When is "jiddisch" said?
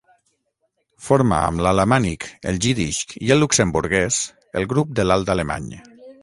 2.63-3.13